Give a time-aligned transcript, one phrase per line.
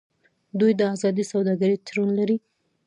[0.59, 2.37] دوی د ازادې سوداګرۍ تړون لري.